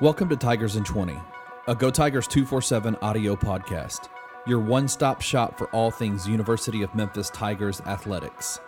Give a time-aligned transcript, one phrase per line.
[0.00, 1.14] Welcome to Tigers in 20,
[1.68, 4.08] a Go Tigers 247 audio podcast,
[4.46, 8.60] your one stop shop for all things University of Memphis Tigers athletics.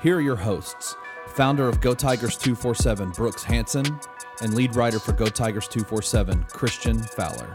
[0.00, 0.96] Here are your hosts,
[1.26, 4.00] founder of Go Tigers 247, Brooks Hanson,
[4.40, 7.52] and lead writer for Go Tigers 247, Christian Fowler.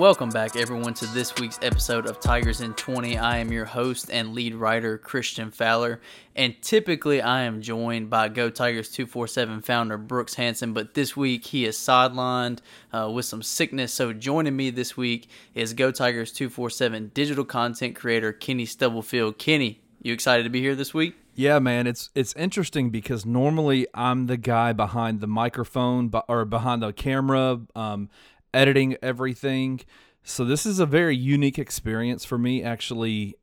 [0.00, 3.16] Welcome back, everyone, to this week's episode of Tigers in 20.
[3.16, 6.00] I am your host and lead writer, Christian Fowler,
[6.34, 11.46] and typically I am joined by Go Tigers 247 founder Brooks Hanson, but this week
[11.46, 12.58] he is sidelined
[12.92, 13.94] uh, with some sickness.
[13.94, 19.38] So joining me this week is Go Tigers 247 digital content creator Kenny Stubblefield.
[19.38, 21.14] Kenny, you excited to be here this week?
[21.36, 26.82] Yeah, man, it's it's interesting because normally I'm the guy behind the microphone or behind
[26.82, 27.60] the camera.
[27.74, 28.08] Um,
[28.54, 29.80] editing everything.
[30.22, 33.36] So this is a very unique experience for me actually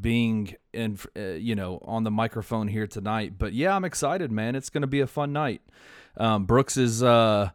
[0.00, 3.34] being in uh, you know on the microphone here tonight.
[3.38, 4.54] But yeah, I'm excited, man.
[4.54, 5.62] It's going to be a fun night.
[6.16, 7.50] Um, Brooks is uh,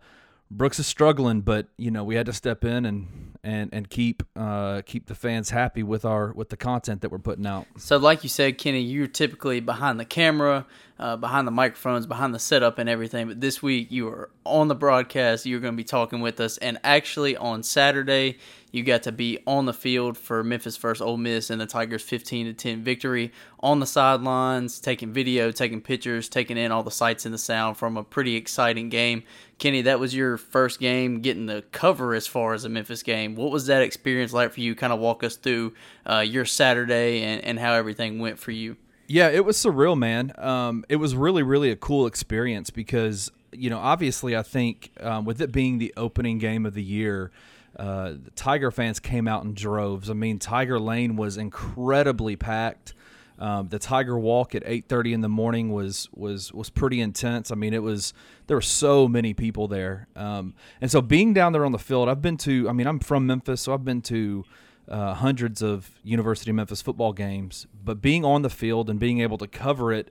[0.52, 4.23] Brooks is struggling, but you know we had to step in and and and keep
[4.35, 7.66] uh, keep the fans happy with our with the content that we're putting out.
[7.77, 10.66] So, like you said, Kenny, you're typically behind the camera,
[10.99, 13.27] uh, behind the microphones, behind the setup and everything.
[13.27, 15.45] But this week you are on the broadcast.
[15.45, 18.37] You're going to be talking with us, and actually on Saturday
[18.71, 22.03] you got to be on the field for Memphis first Ole Miss and the Tigers'
[22.03, 26.91] 15 to 10 victory on the sidelines, taking video, taking pictures, taking in all the
[26.91, 29.23] sights and the sound from a pretty exciting game.
[29.57, 33.35] Kenny, that was your first game getting the cover as far as a Memphis game.
[33.35, 34.75] What was that experience like for you?
[34.75, 35.73] Kind of walk us through
[36.05, 38.77] uh, your Saturday and, and how everything went for you.
[39.12, 40.34] Yeah, it was surreal, man.
[40.38, 45.26] Um, it was really, really a cool experience because, you know, obviously, I think um,
[45.26, 47.32] with it being the opening game of the year,
[47.76, 50.12] uh, the Tiger fans came out in droves.
[50.12, 52.93] I mean, Tiger Lane was incredibly packed.
[53.40, 57.49] Um, the Tiger Walk at 8:30 in the morning was was was pretty intense.
[57.51, 58.13] I mean, it was
[58.46, 62.10] there were so many people there, um, and so being down there on the field,
[62.10, 62.70] I've been to.
[62.70, 64.44] I mean, I'm from Memphis, so I've been to
[64.90, 67.67] uh, hundreds of University of Memphis football games.
[67.83, 70.09] But being on the field and being able to cover it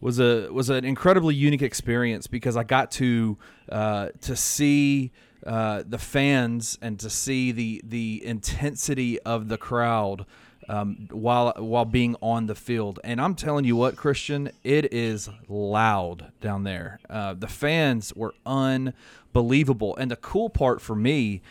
[0.00, 3.38] was a was an incredibly unique experience because I got to
[3.70, 5.12] uh, to see
[5.46, 10.26] uh, the fans and to see the the intensity of the crowd
[10.68, 13.00] um, while while being on the field.
[13.04, 17.00] And I'm telling you what, Christian, it is loud down there.
[17.08, 21.42] Uh, the fans were unbelievable, and the cool part for me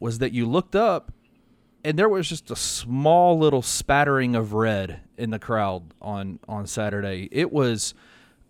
[0.00, 1.12] was that you looked up.
[1.84, 6.66] And there was just a small little spattering of red in the crowd on on
[6.66, 7.28] Saturday.
[7.30, 7.94] It was,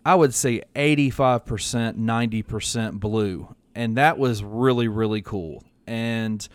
[0.03, 5.63] I would say, eighty five percent, ninety percent blue and that was really really cool.
[5.87, 6.45] And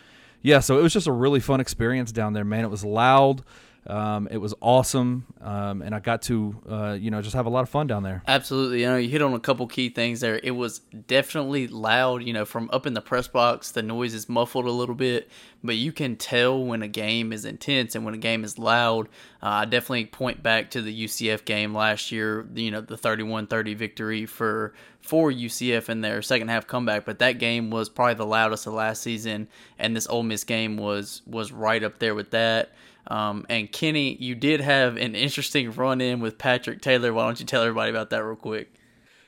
[0.41, 2.63] yeah, so it was just a really fun experience down there, man.
[2.63, 3.43] It was loud.
[3.87, 7.49] Um, it was awesome, um, and I got to uh, you know just have a
[7.49, 8.23] lot of fun down there.
[8.27, 10.39] Absolutely, you know you hit on a couple key things there.
[10.41, 12.23] It was definitely loud.
[12.23, 15.29] You know, from up in the press box, the noise is muffled a little bit,
[15.63, 19.07] but you can tell when a game is intense and when a game is loud.
[19.41, 22.47] Uh, I definitely point back to the UCF game last year.
[22.55, 27.33] You know, the 31-30 victory for for UCF in their second half comeback, but that
[27.33, 29.47] game was probably the loudest of last season,
[29.77, 32.71] and this Ole Miss game was was right up there with that.
[33.07, 37.13] Um, and Kenny, you did have an interesting run in with Patrick Taylor.
[37.13, 38.73] Why don't you tell everybody about that real quick?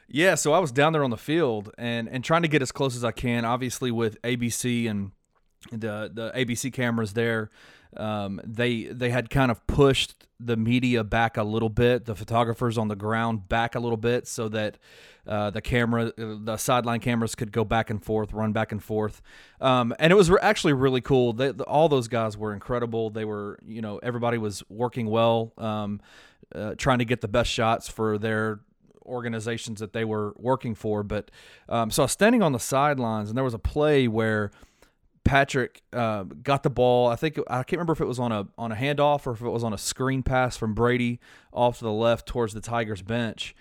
[0.10, 2.72] Yeah, so I was down there on the field and and trying to get as
[2.72, 3.44] close as I can.
[3.44, 5.12] Obviously, with ABC and
[5.72, 7.52] the the ABC cameras there,
[8.00, 12.78] um, they they had kind of pushed the media back a little bit, the photographers
[12.78, 14.78] on the ground back a little bit, so that
[15.26, 19.22] uh, the camera, the sideline cameras could go back and forth, run back and forth,
[19.62, 21.34] um, and it was actually really cool.
[21.34, 23.10] They, the, all those guys were incredible.
[23.10, 26.00] They were, you know, everybody was working well, um,
[26.54, 28.60] uh, trying to get the best shots for their
[29.06, 31.02] organizations that they were working for.
[31.02, 31.32] But
[31.68, 34.52] um, so I was standing on the sidelines, and there was a play where.
[35.28, 37.10] Patrick uh, got the ball.
[37.10, 39.42] I think I can't remember if it was on a on a handoff or if
[39.42, 41.20] it was on a screen pass from Brady
[41.52, 43.54] off to the left towards the Tigers bench,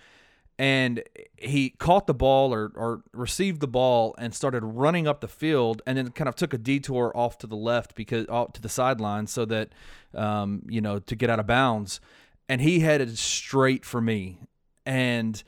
[0.60, 1.03] and
[1.37, 5.83] he caught the ball or, or received the ball and started running up the field
[5.86, 8.68] and then kind of took a detour off to the left because off to the
[8.68, 9.71] sideline so that
[10.15, 12.01] um, you know to get out of bounds.
[12.48, 14.39] And he headed straight for me.
[14.86, 15.42] And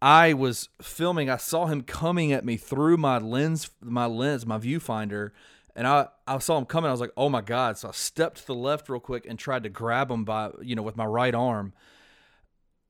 [0.00, 4.58] I was filming I saw him coming at me through my lens my lens my
[4.58, 5.32] viewfinder
[5.76, 8.38] and I, I saw him coming I was like oh my god so I stepped
[8.38, 11.06] to the left real quick and tried to grab him by you know with my
[11.06, 11.72] right arm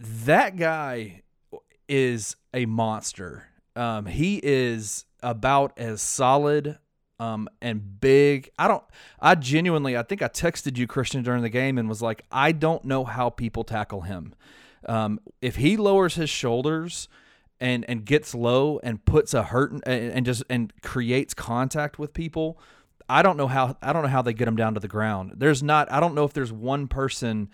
[0.01, 1.23] that guy
[1.89, 3.49] is a monster.
[3.77, 6.79] Um, he is about as solid
[7.19, 8.51] um, and big.
[8.59, 8.83] I don't.
[9.21, 9.97] I genuinely.
[9.97, 13.05] I think I texted you, Christian, during the game, and was like, I don't know
[13.05, 14.35] how people tackle him.
[14.87, 17.09] Um, if he lowers his shoulders
[17.65, 22.13] and and gets low and puts a hurt and, and just and creates contact with
[22.13, 22.59] people.
[23.09, 25.35] I don't know how I don't know how they get him down to the ground.
[25.37, 27.51] There's not I don't know if there's one person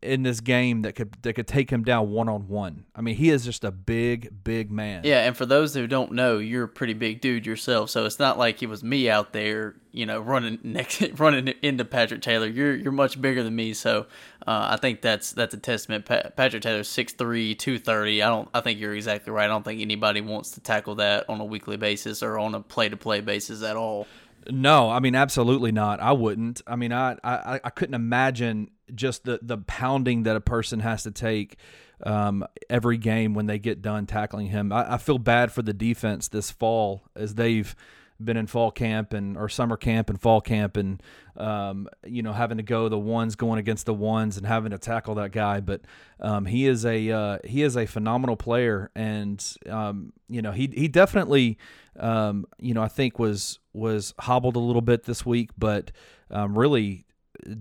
[0.00, 2.84] in this game that could that could take him down one on one.
[2.94, 5.02] I mean, he is just a big, big man.
[5.04, 8.18] Yeah, and for those who don't know, you're a pretty big dude yourself, so it's
[8.18, 12.46] not like it was me out there, you know, running next, running into Patrick Taylor.
[12.46, 14.06] You're you're much bigger than me, so
[14.46, 16.06] uh, I think that's that's a testament.
[16.06, 18.22] Pa- Patrick Taylor's 6'3", 230.
[18.22, 18.48] I don't.
[18.54, 19.44] I think you're exactly right.
[19.44, 22.60] I don't think anybody wants to tackle that on a weekly basis or on a
[22.60, 24.06] play to play basis at all.
[24.50, 26.00] No, I mean absolutely not.
[26.00, 26.62] I wouldn't.
[26.66, 31.04] I mean, I, I I couldn't imagine just the the pounding that a person has
[31.04, 31.56] to take
[32.02, 34.72] um, every game when they get done tackling him.
[34.72, 37.74] I, I, feel bad for the defense this fall as they've
[38.22, 41.02] been in fall camp and or summer camp and fall camp and
[41.36, 44.78] um, you know having to go the ones going against the ones and having to
[44.78, 45.60] tackle that guy.
[45.60, 45.82] But
[46.20, 50.70] um, he is a uh, he is a phenomenal player and um, you know he
[50.74, 51.58] he definitely
[51.98, 55.90] um, you know I think was was hobbled a little bit this week, but
[56.30, 57.06] um, really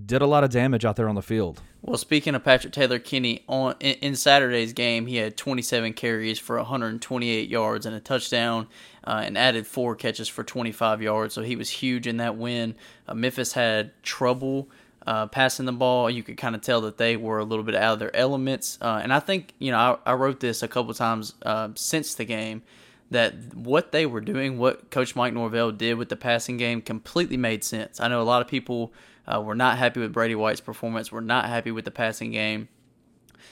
[0.06, 1.62] did a lot of damage out there on the field.
[1.82, 6.58] Well, speaking of Patrick Taylor Kenny, on in, Saturday's game, he had 27 carries for
[6.58, 8.68] 128 yards and a touchdown,
[9.04, 11.34] uh, and added four catches for 25 yards.
[11.34, 12.76] So he was huge in that win.
[13.08, 14.70] Uh, Memphis had trouble.
[15.06, 17.76] Uh, passing the ball, you could kind of tell that they were a little bit
[17.76, 18.78] out of their elements.
[18.82, 22.16] Uh, and I think, you know, I, I wrote this a couple times uh, since
[22.16, 22.62] the game
[23.12, 27.36] that what they were doing, what Coach Mike Norvell did with the passing game, completely
[27.36, 28.00] made sense.
[28.00, 28.94] I know a lot of people
[29.28, 31.12] uh, we're not happy with Brady White's performance.
[31.12, 32.68] We're not happy with the passing game.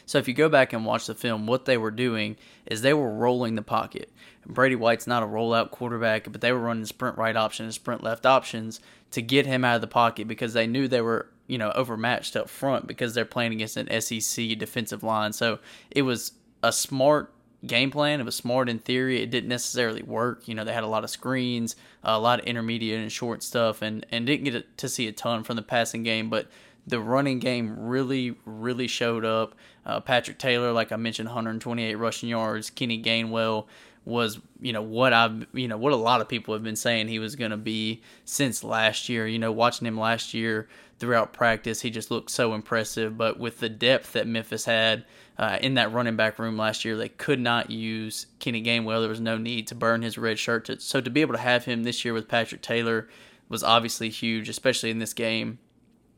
[0.05, 2.35] So if you go back and watch the film, what they were doing
[2.65, 4.11] is they were rolling the pocket.
[4.45, 8.03] Brady White's not a rollout quarterback, but they were running sprint right option and sprint
[8.03, 8.79] left options
[9.11, 12.35] to get him out of the pocket because they knew they were, you know, overmatched
[12.35, 15.33] up front because they're playing against an SEC defensive line.
[15.33, 15.59] So
[15.91, 16.33] it was
[16.63, 17.33] a smart
[17.65, 18.19] game plan.
[18.19, 19.21] It was smart in theory.
[19.21, 20.47] It didn't necessarily work.
[20.47, 23.81] You know, they had a lot of screens, a lot of intermediate and short stuff,
[23.81, 26.29] and and didn't get to see a ton from the passing game.
[26.29, 26.47] But
[26.87, 29.55] the running game really, really showed up.
[29.85, 32.69] Uh, Patrick Taylor, like I mentioned, 128 rushing yards.
[32.69, 33.65] Kenny Gainwell
[34.03, 37.07] was, you know, what I've, you know, what a lot of people have been saying
[37.07, 39.27] he was going to be since last year.
[39.27, 40.67] You know, watching him last year
[41.01, 43.17] throughout practice, he just looked so impressive.
[43.17, 45.03] But with the depth that Memphis had,
[45.41, 46.95] uh, in that running back room last year.
[46.95, 49.01] They could not use Kenny Gainwell.
[49.01, 50.65] There was no need to burn his red shirt.
[50.65, 53.09] To, so to be able to have him this year with Patrick Taylor
[53.49, 55.57] was obviously huge, especially in this game.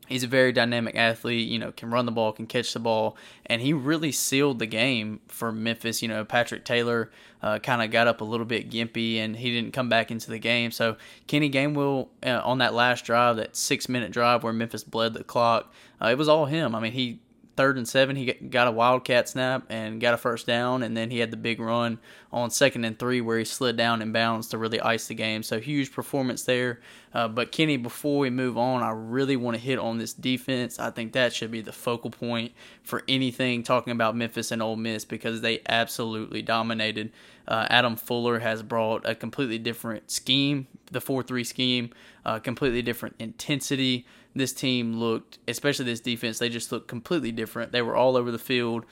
[0.07, 3.15] He's a very dynamic athlete, you know, can run the ball, can catch the ball,
[3.45, 6.01] and he really sealed the game for Memphis.
[6.01, 7.09] You know, Patrick Taylor
[7.41, 10.29] uh, kind of got up a little bit gimpy and he didn't come back into
[10.29, 10.71] the game.
[10.71, 10.97] So
[11.27, 15.23] Kenny Gainwell uh, on that last drive, that six minute drive where Memphis bled the
[15.23, 16.75] clock, uh, it was all him.
[16.75, 17.19] I mean, he
[17.55, 21.11] third and seven, he got a wildcat snap and got a first down, and then
[21.11, 22.00] he had the big run
[22.31, 25.44] on second and three where he slid down in bounds to really ice the game.
[25.44, 26.79] So huge performance there.
[27.13, 30.79] Uh, but Kenny, before we move on, I really want to hit on this defense.
[30.79, 34.75] I think that should be the focal point for anything talking about Memphis and Ole
[34.75, 37.11] Miss because they absolutely dominated.
[37.47, 41.91] Uh, Adam Fuller has brought a completely different scheme, the four-three scheme,
[42.25, 47.71] uh, completely different intensity this team looked, especially this defense, they just looked completely different.
[47.71, 48.85] They were all over the field.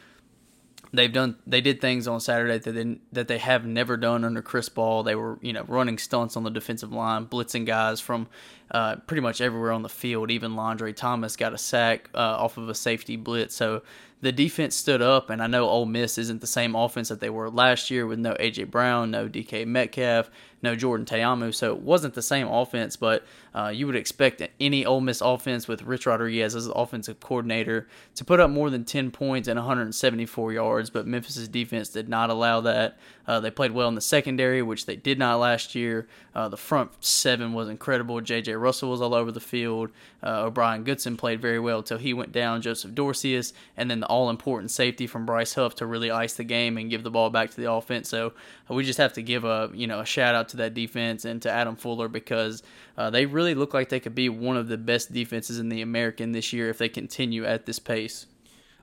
[0.93, 4.41] They've done they did things on Saturday that they, that they have never done under
[4.41, 5.03] Chris Ball.
[5.03, 8.27] They were you know running stunts on the defensive line, blitzing guys from
[8.71, 10.31] uh, pretty much everywhere on the field.
[10.31, 13.55] Even La'Andre Thomas got a sack uh, off of a safety blitz.
[13.55, 13.83] So
[14.21, 17.29] the defense stood up, and I know Ole Miss isn't the same offense that they
[17.29, 20.29] were last year with no AJ Brown, no DK Metcalf,
[20.61, 22.95] no Jordan Ta'amu, so it wasn't the same offense.
[22.95, 23.25] But
[23.55, 28.23] uh, you would expect any Ole Miss offense with Rich Rodriguez as offensive coordinator to
[28.23, 30.91] put up more than 10 points and 174 yards.
[30.91, 32.99] But Memphis's defense did not allow that.
[33.27, 36.07] Uh, they played well in the secondary, which they did not last year.
[36.35, 38.21] Uh, the front seven was incredible.
[38.21, 38.53] J.J.
[38.61, 39.89] Russell was all over the field.
[40.23, 42.61] Uh, O'Bryan Goodson played very well until he went down.
[42.61, 46.77] Joseph Dorceus, and then the all-important safety from Bryce Huff to really ice the game
[46.77, 48.07] and give the ball back to the offense.
[48.09, 48.33] So
[48.69, 51.25] uh, we just have to give a you know a shout out to that defense
[51.25, 52.63] and to Adam Fuller because
[52.97, 55.81] uh, they really look like they could be one of the best defenses in the
[55.81, 58.27] American this year if they continue at this pace.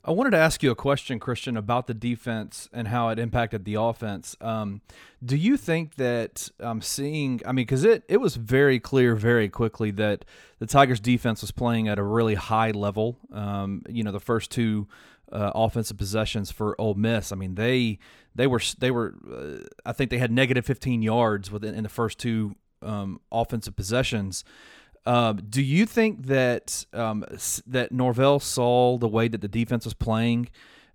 [0.09, 3.67] I wanted to ask you a question, Christian, about the defense and how it impacted
[3.67, 4.35] the offense.
[4.41, 4.81] Um,
[5.23, 9.51] do you think that um, seeing, I mean, because it, it was very clear very
[9.51, 10.25] quickly that
[10.61, 13.19] the Tigers' defense was playing at a really high level.
[13.31, 14.89] Um, you know, the first two
[15.31, 17.99] uh, offensive possessions for Ole Miss, I mean, they
[18.35, 21.91] they were they were, uh, I think they had negative 15 yards within in the
[21.91, 24.43] first two um, offensive possessions.
[25.09, 27.25] Um, do you think that um,
[27.67, 30.51] that Norvell saw the way that the defense was playing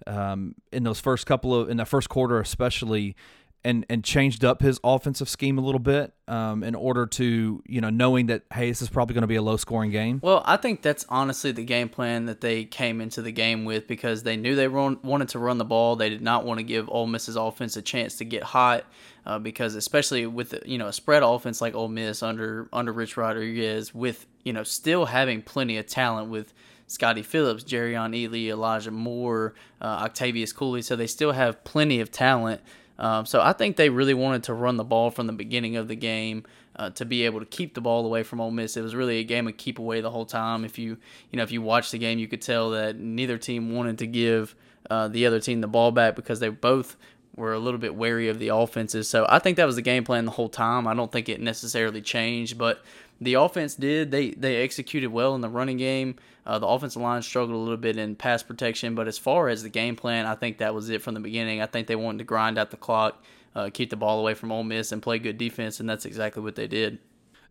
[0.06, 3.16] um, in those first couple of in the first quarter, especially,
[3.64, 7.82] and and changed up his offensive scheme a little bit um, in order to you
[7.82, 10.20] know knowing that hey this is probably going to be a low scoring game?
[10.22, 13.88] Well, I think that's honestly the game plan that they came into the game with
[13.88, 15.96] because they knew they run, wanted to run the ball.
[15.96, 18.86] They did not want to give Ole Miss's offense a chance to get hot
[19.26, 23.18] uh, because especially with you know a spread offense like Ole Miss under under Rich
[23.18, 26.54] Rodriguez with you know still having plenty of talent with
[26.88, 30.82] Scotty Phillips, Jerrion Ealy, Elijah Moore, uh, Octavious Cooley.
[30.82, 32.62] So they still have plenty of talent.
[33.00, 35.88] Um, so I think they really wanted to run the ball from the beginning of
[35.88, 36.44] the game
[36.76, 38.78] uh, to be able to keep the ball away from Ole Miss.
[38.78, 40.64] It was really a game of keep away the whole time.
[40.64, 40.98] If you
[41.32, 44.08] you know if you watch the game, you could tell that neither team wanted to
[44.08, 44.56] give
[44.90, 46.96] uh, the other team the ball back because they both
[47.36, 49.10] were a little bit wary of the offenses.
[49.10, 50.88] So I think that was the game plan the whole time.
[50.88, 52.84] I don't think it necessarily changed, but
[53.20, 54.12] the offense did.
[54.12, 56.16] They they executed well in the running game.
[56.46, 59.64] Uh, the offensive line struggled a little bit in pass protection, but as far as
[59.64, 61.62] the game plan, I think that was it from the beginning.
[61.62, 63.24] I think they wanted to grind out the clock,
[63.56, 66.44] uh, keep the ball away from Ole Miss, and play good defense, and that's exactly
[66.44, 67.00] what they did.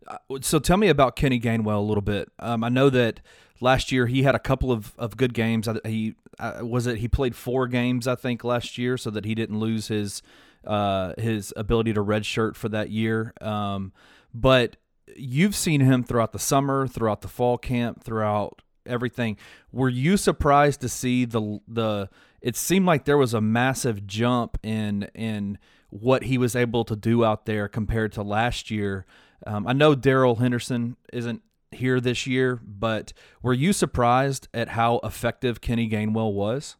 [0.07, 2.29] Uh, so tell me about Kenny Gainwell a little bit.
[2.39, 3.21] Um, I know that
[3.59, 5.67] last year he had a couple of, of good games.
[5.85, 9.33] He uh, was it he played four games I think last year, so that he
[9.35, 10.21] didn't lose his
[10.65, 13.33] uh, his ability to redshirt for that year.
[13.41, 13.91] Um,
[14.33, 14.77] but
[15.15, 19.37] you've seen him throughout the summer, throughout the fall camp, throughout everything.
[19.71, 22.09] Were you surprised to see the the?
[22.41, 25.57] It seemed like there was a massive jump in in
[25.89, 29.05] what he was able to do out there compared to last year.
[29.45, 34.99] Um, I know Darrell Henderson isn't here this year, but were you surprised at how
[35.03, 36.75] effective Kenny Gainwell was?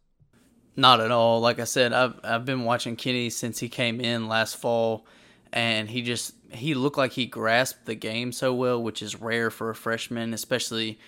[0.76, 1.40] Not at all.
[1.40, 5.06] Like I said, I've I've been watching Kenny since he came in last fall,
[5.52, 9.52] and he just he looked like he grasped the game so well, which is rare
[9.52, 11.00] for a freshman, especially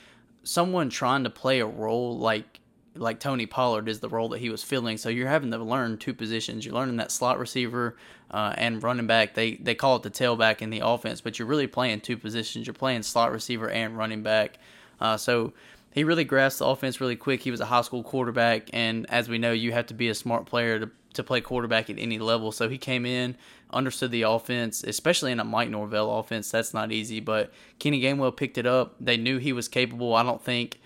[0.45, 2.61] someone trying to play a role like
[2.97, 4.97] like Tony Pollard is the role that he was filling.
[4.97, 6.65] So you're having to learn two positions.
[6.65, 7.97] You're learning that slot receiver
[8.31, 9.33] uh, and running back.
[9.33, 12.65] They they call it the tailback in the offense, but you're really playing two positions.
[12.65, 14.59] You're playing slot receiver and running back.
[14.99, 15.53] Uh, so
[15.91, 17.41] he really grasped the offense really quick.
[17.41, 20.15] He was a high school quarterback, and as we know, you have to be a
[20.15, 22.51] smart player to to play quarterback at any level.
[22.51, 23.35] So he came in,
[23.71, 26.51] understood the offense, especially in a Mike Norvell offense.
[26.51, 28.95] That's not easy, but Kenny Gainwell picked it up.
[28.99, 30.15] They knew he was capable.
[30.15, 30.79] I don't think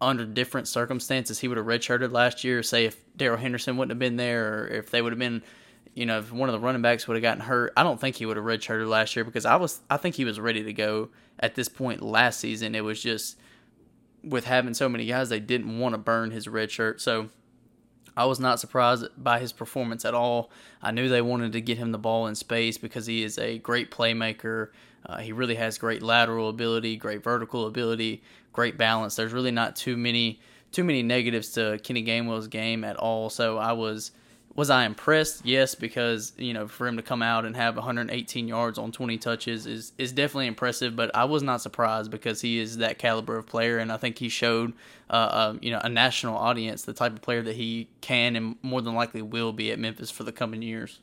[0.00, 2.62] under different circumstances he would have redshirted last year.
[2.62, 5.42] Say if Darrell Henderson wouldn't have been there, or if they would have been,
[5.94, 7.72] you know, if one of the running backs would have gotten hurt.
[7.76, 10.24] I don't think he would have redshirted last year because I was, I think he
[10.24, 12.74] was ready to go at this point last season.
[12.74, 13.38] It was just
[14.24, 17.00] with having so many guys, they didn't want to burn his red shirt.
[17.00, 17.28] So
[18.16, 20.50] I was not surprised by his performance at all.
[20.82, 23.58] I knew they wanted to get him the ball in space because he is a
[23.58, 24.68] great playmaker.
[25.06, 29.16] Uh, he really has great lateral ability, great vertical ability, great balance.
[29.16, 30.40] There's really not too many
[30.72, 33.28] too many negatives to Kenny Gainwell's game at all.
[33.28, 34.10] So I was
[34.54, 35.46] was I impressed?
[35.46, 39.18] Yes, because you know for him to come out and have 118 yards on 20
[39.18, 40.94] touches is is definitely impressive.
[40.94, 44.18] But I was not surprised because he is that caliber of player, and I think
[44.18, 44.74] he showed
[45.08, 48.56] uh, uh, you know a national audience the type of player that he can and
[48.62, 51.00] more than likely will be at Memphis for the coming years.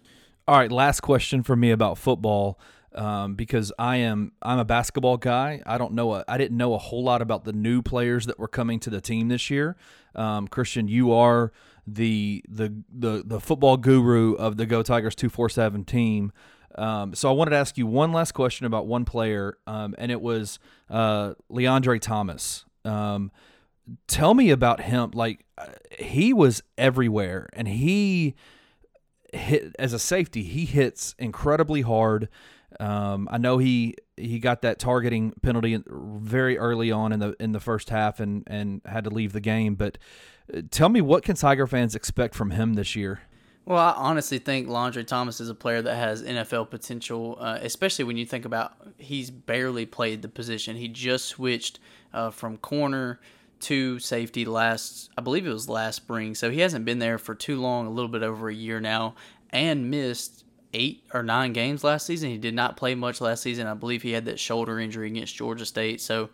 [0.47, 2.59] All right, last question for me about football.
[2.95, 5.61] Um, because I am I'm a basketball guy.
[5.63, 8.39] I don't know a, I didn't know a whole lot about the new players that
[8.39, 9.75] were coming to the team this year.
[10.15, 11.51] Um, Christian, you are
[11.95, 16.31] the the the the football guru of the Go Tigers two four seven team.
[16.75, 20.11] Um, so I wanted to ask you one last question about one player, um, and
[20.11, 22.63] it was uh, La'Andre Thomas.
[22.85, 23.31] Um,
[24.07, 25.11] tell me about him.
[25.13, 25.65] Like uh,
[25.97, 28.35] he was everywhere, and he
[29.33, 30.43] hit as a safety.
[30.43, 32.29] He hits incredibly hard.
[32.79, 37.51] Um, I know he he got that targeting penalty very early on in the in
[37.51, 39.97] the first half and and had to leave the game, but
[40.71, 43.21] Tell me what can Tiger fans expect from him this year?
[43.65, 48.05] Well, I honestly think La'Andre Thomas is a player that has NFL potential, uh, especially
[48.05, 50.75] when you think about he's barely played the position.
[50.75, 51.79] He just switched
[52.11, 53.19] uh, from corner
[53.61, 56.33] to safety last, I believe it was last spring.
[56.33, 59.13] So he hasn't been there for too long, a little bit over a year now,
[59.51, 62.29] and missed eight or nine games last season.
[62.29, 63.67] He did not play much last season.
[63.67, 66.01] I believe he had that shoulder injury against Georgia State.
[66.01, 66.29] So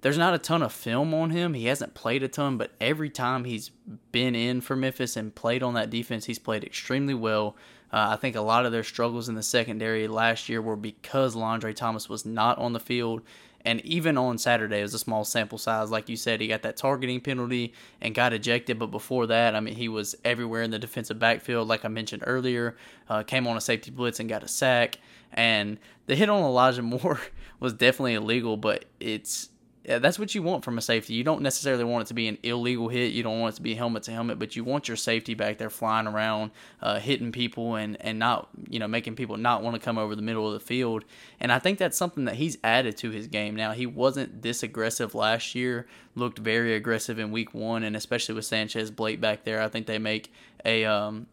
[0.00, 1.54] there's not a ton of film on him.
[1.54, 3.70] He hasn't played a ton, but every time he's
[4.12, 7.56] been in for Memphis and played on that defense, he's played extremely well.
[7.92, 11.34] Uh, I think a lot of their struggles in the secondary last year were because
[11.34, 13.22] La'Andre Thomas was not on the field.
[13.64, 15.90] And even on Saturday, it was a small sample size.
[15.90, 18.78] Like you said, he got that targeting penalty and got ejected.
[18.78, 22.22] But before that, I mean, he was everywhere in the defensive backfield, like I mentioned
[22.24, 22.76] earlier.
[23.08, 24.98] Uh, came on a safety blitz and got a sack.
[25.32, 27.20] And the hit on Elijah Moore
[27.60, 29.48] was definitely illegal, but it's
[29.88, 31.14] yeah, that's what you want from a safety.
[31.14, 33.14] You don't necessarily want it to be an illegal hit.
[33.14, 35.56] You don't want it to be helmet to helmet, but you want your safety back
[35.56, 36.50] there flying around,
[36.82, 40.14] uh, hitting people, and and not you know making people not want to come over
[40.14, 41.06] the middle of the field.
[41.40, 43.56] And I think that's something that he's added to his game.
[43.56, 45.86] Now he wasn't this aggressive last year.
[46.14, 49.86] Looked very aggressive in week one, and especially with Sanchez Blake back there, I think
[49.86, 50.30] they make
[50.66, 51.28] a um,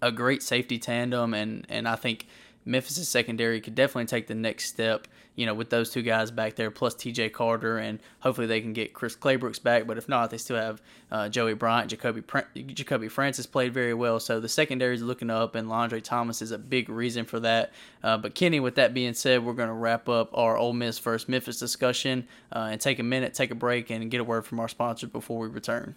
[0.00, 2.28] a great safety tandem, and and I think
[2.68, 6.54] Memphis' secondary could definitely take the next step, you know, with those two guys back
[6.54, 9.86] there, plus TJ Carter, and hopefully they can get Chris Claybrooks back.
[9.86, 14.20] But if not, they still have uh, Joey Bryant, Jacobi Jacobi Francis played very well,
[14.20, 17.72] so the secondary is looking up, and La'Andre Thomas is a big reason for that.
[18.04, 20.98] Uh, but Kenny, with that being said, we're going to wrap up our Ole Miss
[20.98, 24.44] versus Memphis discussion uh, and take a minute, take a break, and get a word
[24.44, 25.96] from our sponsors before we return.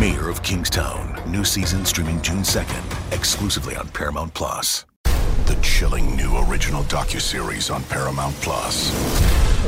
[0.00, 4.86] Mayor of Kingstown, new season streaming June 2nd, exclusively on Paramount Plus.
[5.46, 8.90] The chilling new original docuseries on Paramount Plus.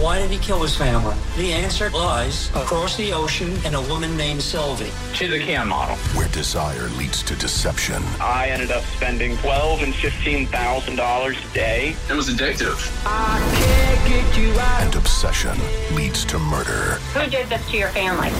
[0.03, 1.15] Why did he kill his family?
[1.37, 4.91] The answer lies across the ocean in a woman named Sylvie.
[5.15, 5.97] She's a can model.
[6.17, 8.03] Where desire leads to deception.
[8.21, 11.95] I ended up spending twelve and fifteen thousand dollars a day.
[12.11, 12.77] It was addictive.
[13.07, 14.83] I can't get you out.
[14.83, 15.57] And obsession
[15.95, 16.95] leads to murder.
[17.15, 18.31] Who did this to your family?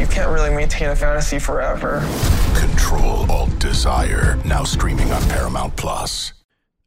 [0.00, 2.00] You can't really maintain a fantasy forever.
[2.56, 4.36] Control Alt Desire.
[4.46, 6.32] Now streaming on Paramount Plus.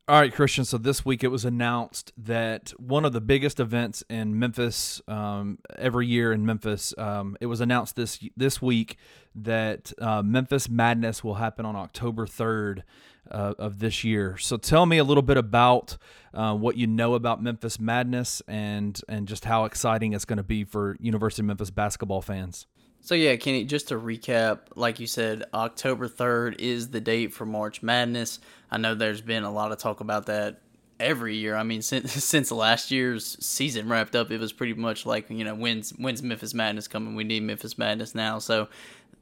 [0.07, 0.65] All right, Christian.
[0.65, 5.59] So this week it was announced that one of the biggest events in Memphis um,
[5.77, 6.93] every year in Memphis.
[6.97, 8.97] Um, it was announced this this week
[9.35, 12.83] that uh, Memphis Madness will happen on October third
[13.29, 14.37] uh, of this year.
[14.37, 15.97] So tell me a little bit about
[16.33, 20.43] uh, what you know about Memphis Madness and and just how exciting it's going to
[20.43, 22.65] be for University of Memphis basketball fans.
[23.05, 27.45] So yeah, Kenny, just to recap, like you said, October 3rd is the date for
[27.45, 28.39] March Madness.
[28.71, 30.61] I know there's been a lot of talk about that
[31.01, 31.57] every year.
[31.57, 35.43] I mean, since since last year's season wrapped up, it was pretty much like, you
[35.43, 37.13] know, when's when's Memphis Madness coming?
[37.13, 38.39] We need Memphis Madness now.
[38.39, 38.69] So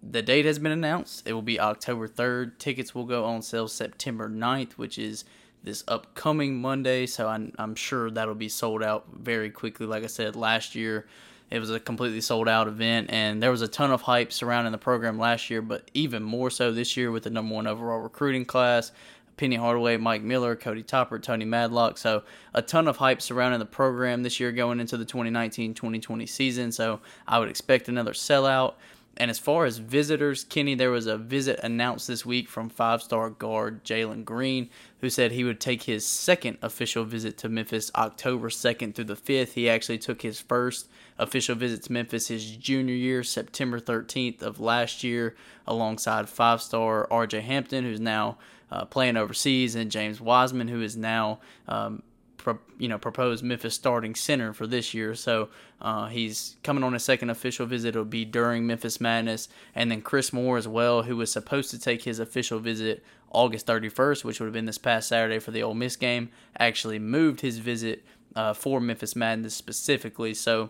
[0.03, 1.27] the date has been announced.
[1.27, 2.59] It will be October 3rd.
[2.59, 5.25] Tickets will go on sale September 9th, which is
[5.63, 7.07] this upcoming Monday.
[7.07, 9.87] So I'm, I'm sure that'll be sold out very quickly.
[9.87, 11.07] Like I said, last year
[11.51, 14.71] it was a completely sold out event, and there was a ton of hype surrounding
[14.71, 17.99] the program last year, but even more so this year with the number one overall
[17.99, 18.91] recruiting class.
[19.37, 21.97] Penny Hardaway, Mike Miller, Cody Toppert, Tony Madlock.
[21.97, 26.25] So, a ton of hype surrounding the program this year going into the 2019 2020
[26.25, 26.71] season.
[26.71, 28.75] So, I would expect another sellout.
[29.21, 33.03] And as far as visitors, Kenny, there was a visit announced this week from five
[33.03, 34.67] star guard Jalen Green,
[34.99, 39.15] who said he would take his second official visit to Memphis October 2nd through the
[39.15, 39.53] 5th.
[39.53, 44.59] He actually took his first official visit to Memphis his junior year, September 13th of
[44.59, 45.35] last year,
[45.67, 48.39] alongside five star RJ Hampton, who's now
[48.71, 52.01] uh, playing overseas, and James Wiseman, who is now um,
[52.77, 55.15] you know proposed Memphis starting center for this year.
[55.15, 55.49] So
[55.81, 57.89] uh, he's coming on a second official visit.
[57.89, 61.79] It'll be during Memphis Madness, and then Chris Moore as well, who was supposed to
[61.79, 65.63] take his official visit August 31st, which would have been this past Saturday for the
[65.63, 68.03] Ole Miss game, actually moved his visit
[68.35, 70.33] uh, for Memphis Madness specifically.
[70.33, 70.69] So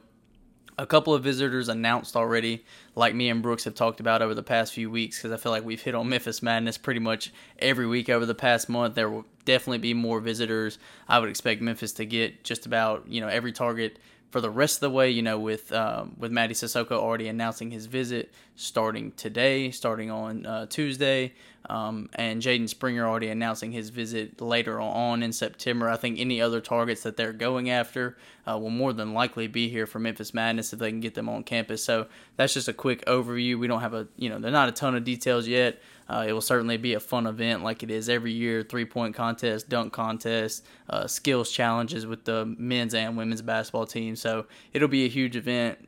[0.78, 2.64] a couple of visitors announced already,
[2.96, 5.52] like me and Brooks have talked about over the past few weeks, because I feel
[5.52, 8.96] like we've hit on Memphis Madness pretty much every week over the past month.
[8.96, 10.80] There definitely be more visitors.
[11.08, 13.98] I would expect Memphis to get just about you know every target
[14.32, 17.70] for the rest of the way, you know, with um, with Mady Sissoko already announcing
[17.70, 21.34] his visit starting today, starting on uh, Tuesday,
[21.70, 25.90] um, and Jaden Springer already announcing his visit later on in September.
[25.90, 29.68] I think any other targets that they're going after uh, will more than likely be
[29.68, 31.84] here for Memphis Madness if they can get them on campus.
[31.84, 33.60] So that's just a quick overview.
[33.60, 35.82] We don't have a, you know, there's not a ton of details yet.
[36.12, 39.16] Uh, it will certainly be a fun event like it is every year three point
[39.16, 44.18] contest, dunk contest, uh, skills challenges with the men's and women's basketball team.
[44.18, 45.88] So it'll be a huge event.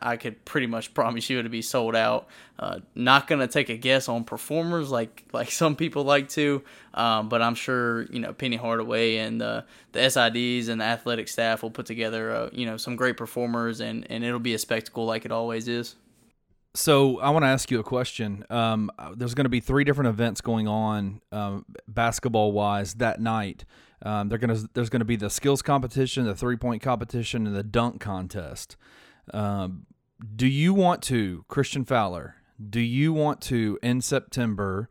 [0.00, 2.28] I could pretty much promise you it'll be sold out.
[2.60, 6.62] Uh, not gonna take a guess on performers like like some people like to,
[6.94, 11.26] um, but I'm sure you know Penny Hardaway and the the SIDs and the athletic
[11.26, 14.58] staff will put together uh, you know some great performers and and it'll be a
[14.58, 15.96] spectacle like it always is.
[16.74, 18.44] So I want to ask you a question.
[18.48, 23.64] Um, there's going to be three different events going on, um, basketball wise, that night.
[24.02, 27.46] Um, they're going to there's going to be the skills competition, the three point competition,
[27.46, 28.76] and the dunk contest.
[29.34, 29.86] Um,
[30.36, 32.36] do you want to, Christian Fowler?
[32.68, 34.88] Do you want to in September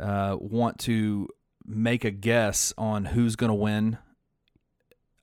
[0.00, 1.28] uh, want to
[1.66, 3.98] make a guess on who's going to win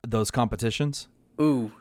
[0.05, 1.07] those competitions?
[1.41, 1.71] Ooh,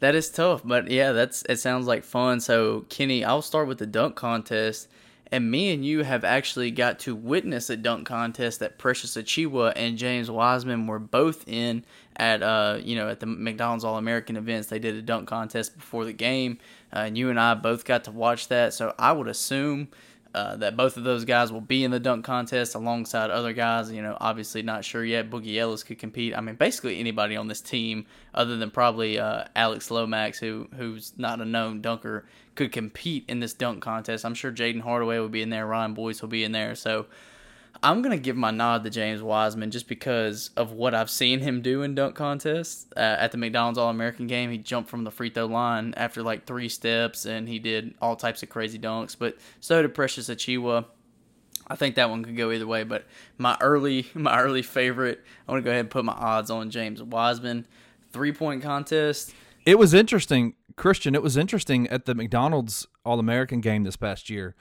[0.00, 2.40] that is tough, but yeah, that's it sounds like fun.
[2.40, 4.88] So, Kenny, I'll start with the dunk contest.
[5.30, 9.74] And me and you have actually got to witness a dunk contest that Precious Achiuwa
[9.76, 11.84] and James Wiseman were both in
[12.16, 14.68] at uh you know at the McDonald's All American events.
[14.68, 16.58] They did a dunk contest before the game,
[16.94, 18.72] uh, and you and I both got to watch that.
[18.72, 19.88] So I would assume
[20.34, 23.90] uh, that both of those guys will be in the dunk contest alongside other guys.
[23.90, 25.30] You know, obviously not sure yet.
[25.30, 26.36] Boogie Ellis could compete.
[26.36, 31.12] I mean, basically anybody on this team, other than probably uh, Alex Lomax, who who's
[31.16, 34.24] not a known dunker, could compete in this dunk contest.
[34.24, 35.66] I'm sure Jaden Hardaway will be in there.
[35.66, 36.74] Ryan Boyce will be in there.
[36.74, 37.06] So
[37.82, 41.62] I'm gonna give my nod to James Wiseman just because of what I've seen him
[41.62, 42.86] do in dunk contests.
[42.96, 46.22] Uh, at the McDonald's All American game, he jumped from the free throw line after
[46.22, 49.16] like three steps, and he did all types of crazy dunks.
[49.18, 50.86] But so did Precious Achiuwa.
[51.68, 52.82] I think that one could go either way.
[52.82, 56.50] But my early my early favorite, I want to go ahead and put my odds
[56.50, 57.66] on James Wiseman.
[58.12, 59.32] Three point contest.
[59.64, 61.14] It was interesting, Christian.
[61.14, 64.56] It was interesting at the McDonald's All American game this past year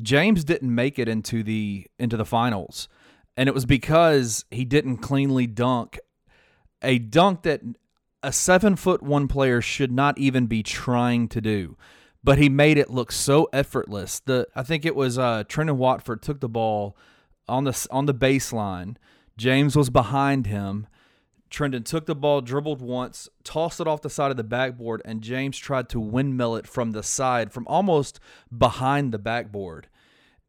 [0.00, 2.88] James didn't make it into the into the finals,
[3.36, 5.98] and it was because he didn't cleanly dunk
[6.82, 7.60] a dunk that
[8.22, 11.76] a seven foot one player should not even be trying to do.
[12.22, 14.20] But he made it look so effortless.
[14.20, 16.96] The I think it was uh, Trendon Watford took the ball
[17.48, 18.96] on the on the baseline.
[19.36, 20.86] James was behind him.
[21.50, 25.20] Trendon took the ball, dribbled once, tossed it off the side of the backboard, and
[25.20, 28.20] James tried to windmill it from the side, from almost
[28.56, 29.88] behind the backboard.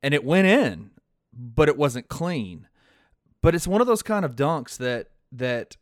[0.04, 0.92] And it went in,
[1.34, 2.68] but it wasn't clean.
[3.42, 5.78] But it's one of those kind of dunks that that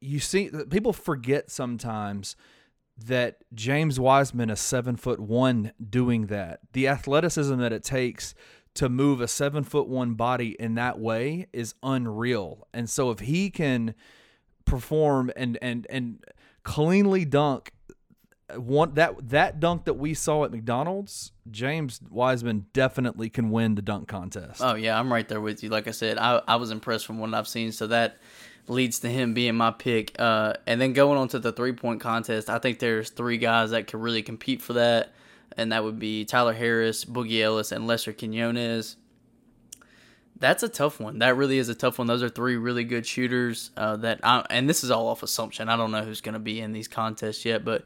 [0.00, 2.36] you see that people forget sometimes
[2.96, 6.60] that James Wiseman is seven foot one doing that.
[6.72, 8.34] The athleticism that it takes
[8.74, 12.66] to move a seven foot one body in that way is unreal.
[12.74, 13.94] And so if he can
[14.68, 16.24] perform and and and
[16.62, 17.72] cleanly dunk
[18.56, 23.82] one that that dunk that we saw at McDonald's, James Wiseman definitely can win the
[23.82, 24.60] dunk contest.
[24.62, 25.68] Oh yeah, I'm right there with you.
[25.68, 28.18] Like I said, I I was impressed from what I've seen, so that
[28.66, 30.14] leads to him being my pick.
[30.18, 33.70] Uh, and then going on to the three point contest, I think there's three guys
[33.70, 35.12] that could really compete for that,
[35.56, 38.96] and that would be Tyler Harris, Boogie Ellis, and Lester Quinones.
[40.40, 41.18] That's a tough one.
[41.18, 42.06] That really is a tough one.
[42.06, 43.70] Those are three really good shooters.
[43.76, 45.68] Uh, that I, and this is all off assumption.
[45.68, 47.82] I don't know who's going to be in these contests yet, but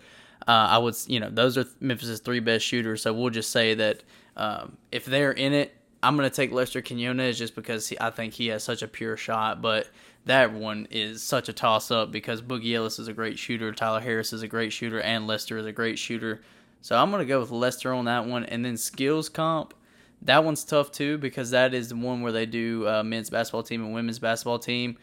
[0.46, 3.02] uh, I would, you know, those are Memphis's three best shooters.
[3.02, 4.02] So we'll just say that
[4.36, 8.10] um, if they're in it, I'm going to take Lester Quinones just because he, I
[8.10, 9.62] think he has such a pure shot.
[9.62, 9.88] But
[10.26, 14.00] that one is such a toss up because Boogie Ellis is a great shooter, Tyler
[14.00, 16.42] Harris is a great shooter, and Lester is a great shooter.
[16.80, 18.44] So I'm going to go with Lester on that one.
[18.44, 19.74] And then skills comp
[20.24, 23.62] that one's tough too because that is the one where they do uh, men's basketball
[23.62, 24.96] team and women's basketball team.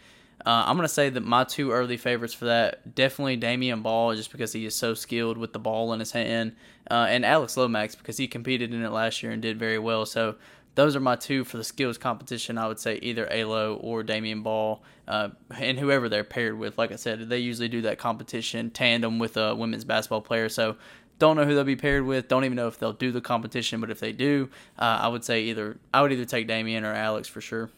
[0.46, 4.32] Uh, I'm gonna say that my two early favorites for that definitely Damion Baugh, just
[4.32, 6.56] because he is so skilled with the ball in his hand,
[6.90, 10.06] uh, and Alex Lomax because he competed in it last year and did very well.
[10.06, 10.36] So
[10.76, 12.58] those are my two for the skills competition.
[12.58, 14.80] I would say either Alo or Damion Baugh,
[15.10, 15.30] uh,
[15.60, 16.78] and whoever they're paired with.
[16.78, 20.48] Like I said, they usually do that competition tandem with a women's basketball player.
[20.48, 20.78] So
[21.20, 22.28] don't know who they'll be paired with.
[22.28, 23.80] Don't even know if they'll do the competition.
[23.82, 26.94] But if they do, uh, I would say either I would either take Damion or
[26.94, 27.70] Alex for sure.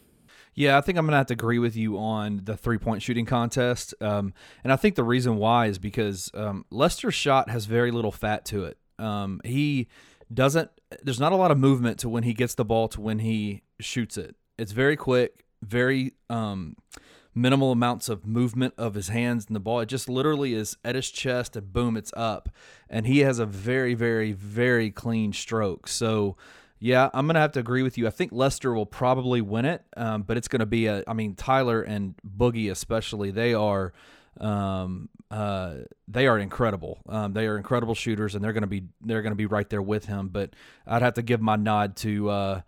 [0.54, 3.24] Yeah, I think I'm gonna have to agree with you on the three point shooting
[3.24, 7.90] contest, um, and I think the reason why is because um, Lester's shot has very
[7.90, 8.76] little fat to it.
[8.98, 9.88] Um, he
[10.32, 10.70] doesn't.
[11.02, 13.62] There's not a lot of movement to when he gets the ball to when he
[13.80, 14.36] shoots it.
[14.58, 16.76] It's very quick, very um,
[17.34, 19.80] minimal amounts of movement of his hands and the ball.
[19.80, 22.48] It just literally is at his chest and boom, it's up.
[22.88, 25.88] And he has a very, very, very clean stroke.
[25.88, 26.36] So,
[26.78, 28.06] yeah, I'm going to have to agree with you.
[28.06, 31.12] I think Lester will probably win it, um, but it's going to be a, I
[31.14, 33.92] mean, Tyler and Boogie especially, they are.
[34.40, 35.74] Um, uh,
[36.08, 37.00] they are incredible.
[37.08, 39.68] Um, they are incredible shooters, and they're going to be they're going to be right
[39.68, 40.28] there with him.
[40.28, 40.54] But
[40.86, 42.60] I'd have to give my nod to uh,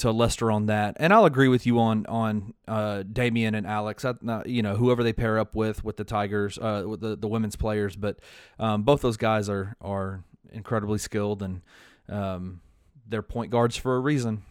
[0.00, 4.04] to Lester on that, and I'll agree with you on on uh, and Alex.
[4.04, 7.16] I, uh, you know, whoever they pair up with with the Tigers, uh, with the
[7.16, 8.18] the women's players, but
[8.58, 11.62] um, both those guys are are incredibly skilled and
[12.08, 12.60] um,
[13.08, 14.42] they're point guards for a reason.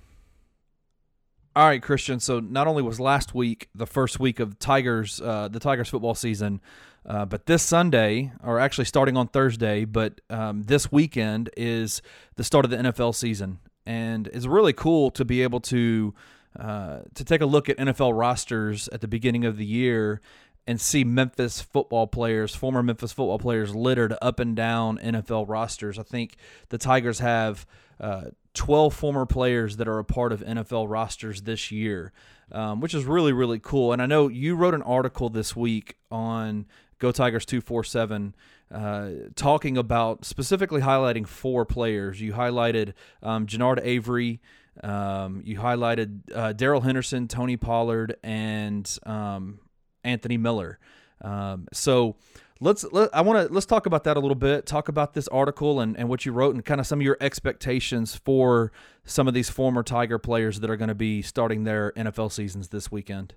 [1.56, 2.20] All right, Christian.
[2.20, 6.16] So not only was last week the first week of Tigers, uh, the Tigers football
[6.16, 6.62] season,
[7.06, 12.02] uh, but this Sunday, or actually starting on Thursday, but um, this weekend is
[12.36, 16.14] the start of the NFL season, and it's really cool to be able to
[16.60, 20.22] uh, to take a look at NFL rosters at the beginning of the year
[20.68, 25.98] and see Memphis football players, former Memphis football players, littered up and down NFL rosters.
[25.98, 26.36] I think
[26.70, 27.66] the Tigers have
[28.00, 32.14] uh, 12 former players that are a part of NFL rosters this year,
[32.52, 33.92] um, which is really, really cool.
[33.92, 36.68] And I know you wrote an article this week on
[37.00, 38.36] Go Tigers 247
[38.74, 42.22] uh, talking about specifically highlighting four players.
[42.22, 44.42] You highlighted um, Genard Avery.
[44.84, 49.60] Um, you highlighted uh, Darrell Henderson, Tony Pollard, and um,
[50.04, 50.80] Anthony Miller.
[51.22, 52.16] Um, so
[52.60, 54.66] let's let, I want to let's talk about that a little bit.
[54.66, 57.18] Talk about this article and, and what you wrote and kind of some of your
[57.20, 58.72] expectations for
[59.04, 62.70] some of these former Tiger players that are going to be starting their NFL seasons
[62.70, 63.34] this weekend.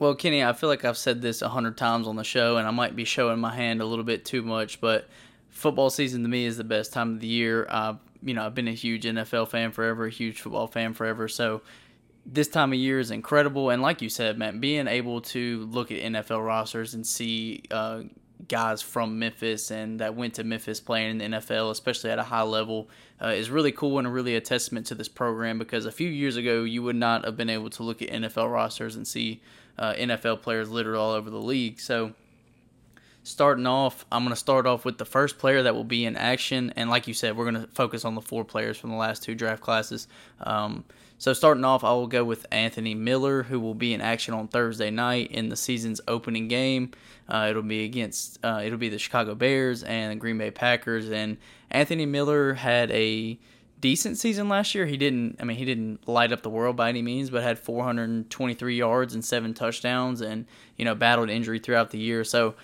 [0.00, 2.66] Well, Kenny, I feel like I've said this a hundred times on the show, and
[2.66, 5.06] I might be showing my hand a little bit too much, but
[5.50, 7.66] football season to me is the best time of the year.
[7.68, 11.28] Uh, you know, I've been a huge NFL fan forever, a huge football fan forever,
[11.28, 11.60] so
[12.24, 13.68] this time of year is incredible.
[13.68, 18.04] And like you said, man, being able to look at NFL rosters and see uh,
[18.48, 22.24] guys from Memphis and that went to Memphis playing in the NFL, especially at a
[22.24, 22.88] high level,
[23.22, 26.36] uh, is really cool and really a testament to this program because a few years
[26.36, 29.40] ago you would not have been able to look at NFL rosters and see
[29.78, 31.80] uh, NFL players littered all over the league.
[31.80, 32.12] So
[33.22, 36.16] starting off, I'm going to start off with the first player that will be in
[36.16, 36.72] action.
[36.76, 39.22] And like you said, we're going to focus on the four players from the last
[39.22, 40.08] two draft classes.
[40.40, 40.84] Um,
[41.20, 44.48] so starting off, I will go with Anthony Miller, who will be in action on
[44.48, 46.92] Thursday night in the season's opening game.
[47.28, 51.10] Uh, it'll be against uh, it'll be the Chicago Bears and the Green Bay Packers.
[51.10, 51.36] And
[51.70, 53.38] Anthony Miller had a
[53.82, 54.86] decent season last year.
[54.86, 57.58] He didn't I mean he didn't light up the world by any means, but had
[57.58, 60.46] 423 yards and seven touchdowns, and
[60.78, 62.24] you know battled injury throughout the year.
[62.24, 62.54] So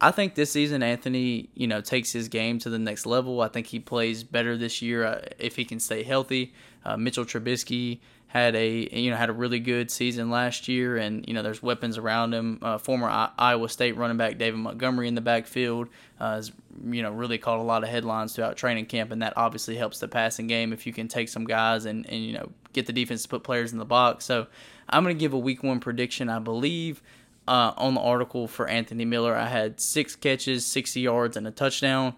[0.00, 3.42] I think this season Anthony, you know, takes his game to the next level.
[3.42, 6.54] I think he plays better this year uh, if he can stay healthy.
[6.86, 11.26] Uh, Mitchell Trubisky had a you know had a really good season last year, and
[11.26, 12.58] you know there's weapons around him.
[12.62, 15.88] Uh, former I- Iowa State running back David Montgomery in the backfield
[16.20, 16.52] uh, has
[16.84, 19.98] you know really caught a lot of headlines throughout training camp, and that obviously helps
[19.98, 22.92] the passing game if you can take some guys and and you know get the
[22.92, 24.24] defense to put players in the box.
[24.24, 24.46] So
[24.88, 26.28] I'm going to give a week one prediction.
[26.28, 27.02] I believe
[27.48, 29.34] uh, on the article for Anthony Miller.
[29.34, 32.14] I had six catches, 60 yards, and a touchdown.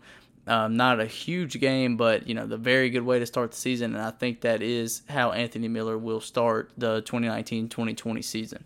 [0.49, 3.57] Um, not a huge game, but you know the very good way to start the
[3.59, 8.65] season, and I think that is how Anthony Miller will start the 2019-2020 season.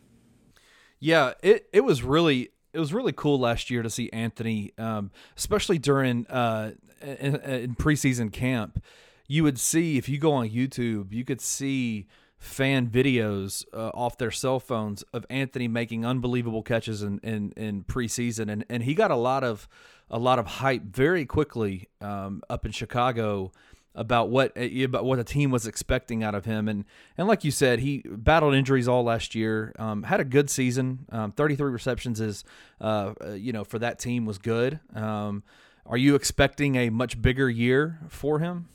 [1.01, 5.11] Yeah, it it was really it was really cool last year to see Anthony, um,
[5.37, 8.83] especially during uh, in, in preseason camp.
[9.27, 12.07] You would see if you go on YouTube, you could see
[12.43, 17.85] fan videos uh, off their cell phones of Anthony making unbelievable catches in, in, in
[17.85, 19.69] preseason, and, and he got a lot of
[20.11, 23.53] a lot of hype very quickly um, up in Chicago
[23.95, 26.85] about what uh, about what the team was expecting out of him, and
[27.17, 31.07] and like you said, he battled injuries all last year, um, had a good season,
[31.13, 32.43] um, 33 receptions is
[32.81, 34.81] uh, uh, you know for that team was good.
[34.95, 35.45] Um,
[35.87, 38.69] are you expecting a much bigger year for him?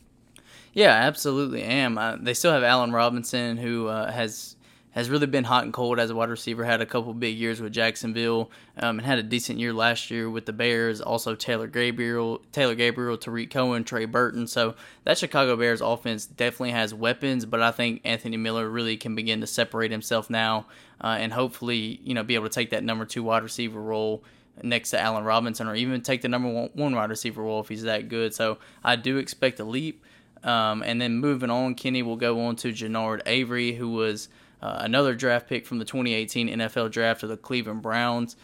[0.78, 1.98] Yeah, absolutely am.
[1.98, 4.56] Uh, they still have Allen Robinson, who uh, has
[4.92, 6.64] has really been hot and cold as a wide receiver.
[6.64, 10.30] Had a couple big years with Jacksonville, um, and had a decent year last year
[10.30, 11.02] with the Bears.
[11.02, 14.46] Also, Taylor Gabriel, Taylor Gabriel, Tarik Cohen, Trey Burton.
[14.46, 19.16] So that Chicago Bears offense definitely has weapons, but I think Anthony Miller really can
[19.16, 20.68] begin to separate himself now,
[21.04, 24.24] uh, and hopefully, you know, be able to take that number two wide receiver role
[24.62, 27.82] next to Allen Robinson, or even take the number one wide receiver role if he's
[27.82, 28.36] that good.
[28.36, 30.04] So I do expect a leap.
[30.48, 34.30] Um, and then moving on, Kenny will go on to Genard Avery, who was
[34.62, 38.38] uh, another draft pick from the 2018 NFL draft of the Cleveland Browns.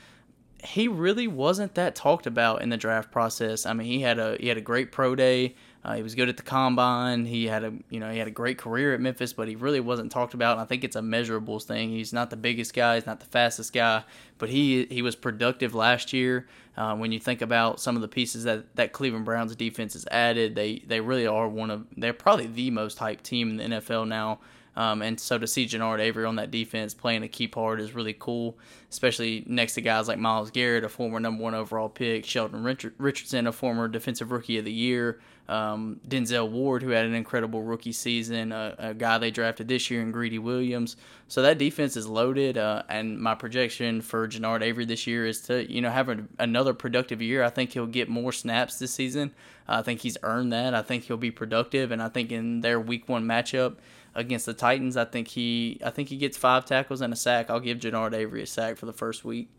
[0.62, 3.66] He really wasn't that talked about in the draft process.
[3.66, 5.56] I mean, he had a he had a great pro day.
[5.86, 7.26] Uh, he was good at the combine.
[7.26, 9.82] He had a you know he had a great career at Memphis, but he really
[9.82, 10.54] wasn't talked about.
[10.54, 11.90] And I think it's a measurables thing.
[11.90, 12.96] He's not the biggest guy.
[12.96, 14.04] He's not the fastest guy,
[14.38, 16.48] but he he was productive last year.
[16.76, 20.08] Uh, when you think about some of the pieces that that Cleveland Browns defense has
[20.10, 23.78] added, they they really are one of they're probably the most hyped team in the
[23.78, 24.40] NFL now.
[24.76, 27.94] Um, and so to see Genard Avery on that defense playing a key part is
[27.94, 28.58] really cool,
[28.90, 32.96] especially next to guys like Myles Garrett, a former number one overall pick, Sheldon Richard-
[32.98, 37.62] Richardson, a former defensive rookie of the year, um, Denzel Ward, who had an incredible
[37.62, 40.96] rookie season, a, a, guy they drafted this year in Greedy Williams.
[41.28, 45.42] So that defense is loaded, uh, and my projection for Genard Avery this year is
[45.42, 47.44] to you know have a, another productive year.
[47.44, 49.34] I think he'll get more snaps this season.
[49.68, 50.74] I think he's earned that.
[50.74, 53.76] I think he'll be productive, and I think in their Week One matchup
[54.16, 54.98] against the Titans.
[54.98, 57.50] I think he I think he gets five tackles and a sack.
[57.50, 59.50] I'll give Genard Avery a sack for the first week.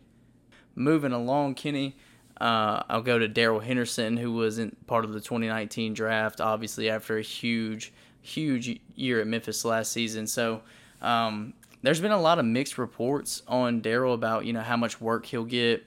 [0.74, 1.96] Moving along, Kenny.
[2.40, 6.90] Uh, I'll go to Darrell Henderson, who was in part of the 2019 draft, obviously
[6.90, 10.26] after a huge, huge year at Memphis last season.
[10.26, 10.62] So
[11.00, 15.00] um, there's been a lot of mixed reports on Darrell about you know how much
[15.00, 15.84] work he'll get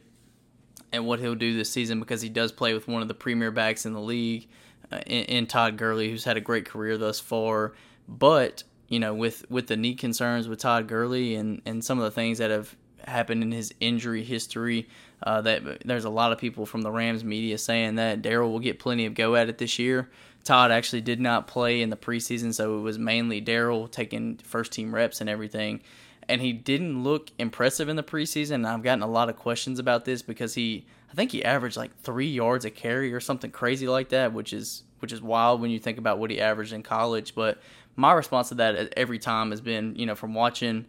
[0.92, 3.52] and what he'll do this season because he does play with one of the premier
[3.52, 4.48] backs in the league
[4.92, 7.74] uh, in, in Todd Gurley, who's had a great career thus far.
[8.08, 12.06] But you know, with with the knee concerns with Todd Gurley and and some of
[12.06, 14.88] the things that have happened in his injury history,
[15.24, 18.60] uh, that there's a lot of people from the Rams media saying that Darrell will
[18.60, 20.10] get plenty of go at it this year.
[20.44, 24.72] Todd actually did not play in the preseason, so it was mainly Darrell taking first
[24.72, 25.82] team reps and everything.
[26.30, 28.66] And he didn't look impressive in the preseason.
[28.66, 31.98] I've gotten a lot of questions about this because he, I think he averaged like
[32.02, 35.70] three yards a carry or something crazy like that, which is which is wild when
[35.70, 37.36] you think about what he averaged in college.
[37.36, 37.60] But
[37.98, 40.86] my response to that every time has been, you know, from watching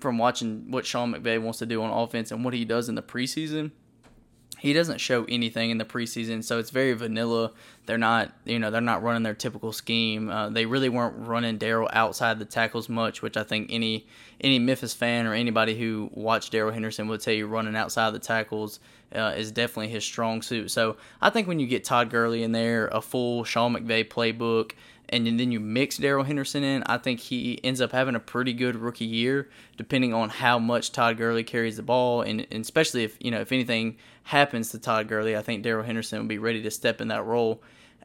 [0.00, 2.96] from watching what Sean McVay wants to do on offense and what he does in
[2.96, 3.70] the preseason,
[4.58, 7.52] he doesn't show anything in the preseason, so it's very vanilla.
[7.86, 10.28] They're not, you know, they're not running their typical scheme.
[10.28, 14.06] Uh, they really weren't running Darrell outside the tackles much, which I think any
[14.40, 18.18] any Memphis fan or anybody who watched Darrell Henderson would tell you running outside the
[18.18, 18.80] tackles
[19.14, 20.70] uh, is definitely his strong suit.
[20.70, 24.72] So I think when you get Todd Gurley in there, a full Sean McVay playbook,
[25.08, 28.54] and then you mix Darrell Henderson in, I think he ends up having a pretty
[28.54, 33.04] good rookie year, depending on how much Todd Gurley carries the ball, and, and especially
[33.04, 36.38] if you know if anything happens to Todd Gurley, I think Darrell Henderson will be
[36.38, 37.62] ready to step in that role.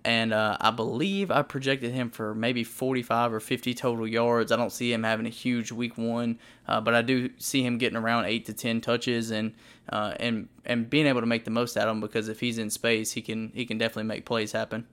[0.08, 4.54] And uh, I believe I projected him for maybe 45 or 50 total yards.
[4.54, 7.78] I don't see him having a huge week one, uh, but I do see him
[7.78, 9.54] getting around eight to 10 touches and
[9.90, 12.58] uh, and and being able to make the most out of him because if he's
[12.58, 14.88] in space, he can he can definitely make plays happen.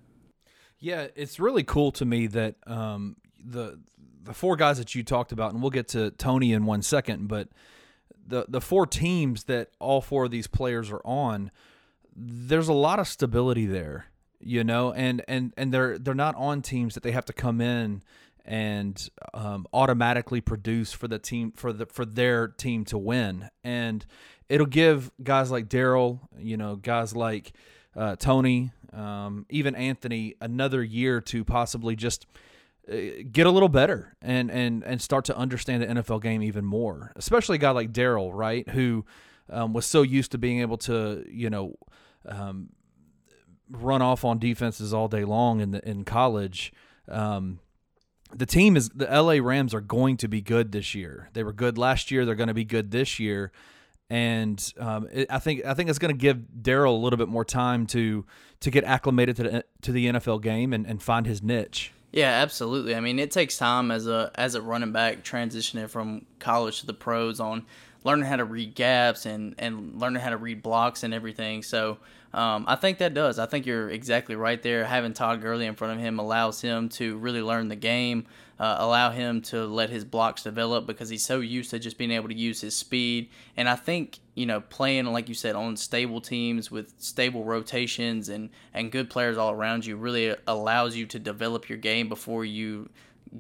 [0.81, 3.79] Yeah, it's really cool to me that um, the
[4.21, 7.29] the four guys that you talked about, and we'll get to Tony in one second,
[7.29, 7.51] but
[8.27, 11.53] the the four teams that all four of these players are on,
[12.17, 14.07] there's a lot of stability there,
[14.45, 17.61] you know, and and and they're they're not on teams that they have to come
[17.61, 18.03] in
[18.45, 24.05] and um, automatically produce for the team for the for their team to win, and
[24.49, 27.53] it'll give guys like Darrell, you know, guys like
[27.97, 32.27] uh, Tony, um, even Anthony another year to possibly just
[32.91, 32.97] uh,
[33.33, 37.13] get a little better and and and start to understand the NFL game even more.
[37.17, 39.07] Especially a guy like Darrell, right, who
[39.49, 41.77] um, was so used to being able to you know
[42.27, 42.69] um,
[43.71, 46.73] run off on defenses all day long in the, in college.
[47.09, 47.61] Um,
[48.35, 51.31] the team is the LA Rams are going to be good this year.
[51.33, 52.25] They were good last year.
[52.25, 53.53] They're going to be good this year
[54.11, 57.29] and um, it, I think I think it's going to give Darrell a little bit
[57.29, 58.25] more time to
[58.61, 61.93] to get acclimated to the to the NFL game and, and find his niche.
[62.13, 62.95] Yeah, absolutely.
[62.95, 66.87] I mean, it takes time as a as a running back transitioning from college to
[66.87, 67.67] the pros on
[68.05, 71.63] learning how to read gaps and and learning how to read blocks and everything.
[71.63, 71.99] So
[72.35, 73.39] um, I think that does.
[73.39, 74.85] I think you're exactly right there.
[74.85, 78.27] Having Todd Gurley in front of him allows him to really learn the game
[78.59, 82.13] uh, allow him to let his blocks develop because he's so used to just being
[82.13, 83.29] able to use his speed.
[83.57, 88.29] And I think you know playing like you said on stable teams with stable rotations
[88.29, 92.45] and and good players all around you really allows you to develop your game before
[92.45, 92.89] you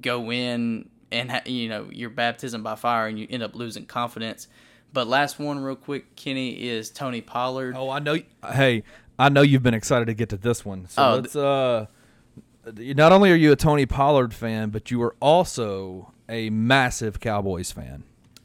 [0.01, 4.49] go in and you know your baptism by fire and you end up losing confidence.
[4.95, 7.75] But last one, real quick, Kenny is Tony Pollard.
[7.77, 8.17] Oh, I know.
[8.51, 8.85] Hey,
[9.19, 10.89] I know you've been excited to get to this one.
[10.89, 11.87] So oh, let's uh
[12.67, 17.73] not only are you a Tony Pollard fan, but you are also a massive Cowboys
[17.73, 18.05] fan.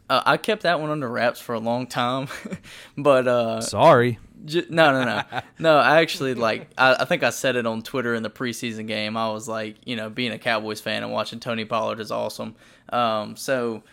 [0.10, 2.28] Uh, I kept that one under wraps for a long time,
[2.98, 4.18] but uh, sorry.
[4.44, 5.78] J- no, no, no, no.
[5.78, 6.70] I actually like.
[6.78, 9.16] I, I, think I said it on Twitter in the preseason game.
[9.16, 12.56] I was like, you know, being a Cowboys fan and watching Tony Pollard is awesome.
[12.92, 13.84] Um, so,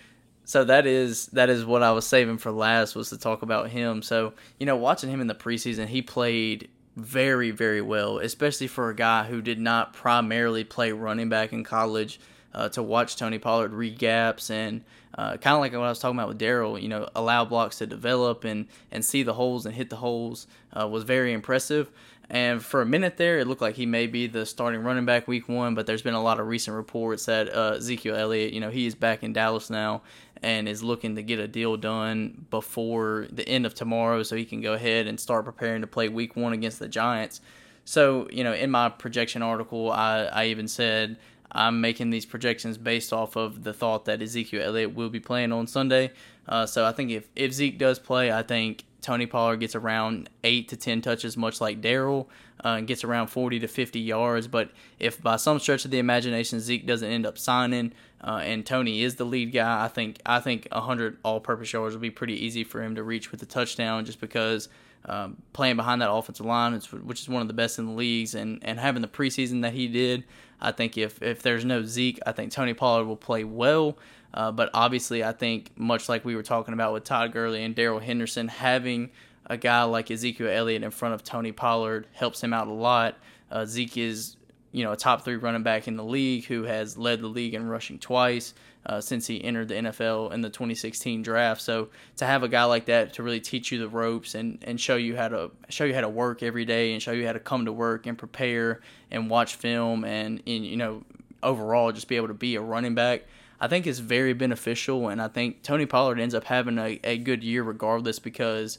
[0.46, 3.68] so that is that is what I was saving for last was to talk about
[3.70, 4.00] him.
[4.00, 8.88] So, you know, watching him in the preseason, he played very, very well, especially for
[8.88, 12.20] a guy who did not primarily play running back in college.
[12.54, 14.82] Uh, to watch Tony Pollard read gaps and
[15.18, 17.76] uh, kind of like what I was talking about with Darrell, you know, allow blocks
[17.78, 21.90] to develop and, and see the holes and hit the holes uh, was very impressive.
[22.30, 25.28] And for a minute there, it looked like he may be the starting running back
[25.28, 28.60] week one, but there's been a lot of recent reports that uh, Ezekiel Elliott, you
[28.60, 30.02] know, he is back in Dallas now
[30.42, 34.44] and is looking to get a deal done before the end of tomorrow so he
[34.44, 37.40] can go ahead and start preparing to play week one against the Giants.
[37.84, 41.16] So, you know, in my projection article, I, I even said
[41.52, 45.52] I'm making these projections based off of the thought that Ezekiel Elliott will be playing
[45.52, 46.12] on Sunday.
[46.48, 50.28] Uh, so I think if, if Zeke does play, I think Tony Pollard gets around
[50.42, 52.28] eight to ten touches, much like Darrell,
[52.64, 54.48] uh, gets around 40 to 50 yards.
[54.48, 57.92] But if by some stretch of the imagination Zeke doesn't end up signing,
[58.22, 62.00] uh, and Tony is the lead guy, I think I think 100 all-purpose yards will
[62.00, 64.68] be pretty easy for him to reach with a touchdown, just because
[65.04, 68.34] um, playing behind that offensive line, which is one of the best in the leagues,
[68.34, 70.24] and, and having the preseason that he did,
[70.60, 73.98] I think if if there's no Zeke, I think Tony Pollard will play well.
[74.34, 77.74] Uh, but obviously, I think much like we were talking about with Todd Gurley and
[77.74, 79.10] Darrell Henderson, having
[79.46, 83.16] a guy like Ezekiel Elliott in front of Tony Pollard helps him out a lot.
[83.50, 84.36] Uh, Zeke is
[84.76, 87.54] you know, a top three running back in the league who has led the league
[87.54, 88.52] in rushing twice
[88.84, 91.62] uh, since he entered the NFL in the 2016 draft.
[91.62, 94.78] So to have a guy like that to really teach you the ropes and, and
[94.78, 97.32] show you how to show you how to work every day and show you how
[97.32, 101.02] to come to work and prepare and watch film and, and you know
[101.42, 103.22] overall just be able to be a running back.
[103.58, 107.16] I think is very beneficial, and I think Tony Pollard ends up having a, a
[107.16, 108.78] good year regardless because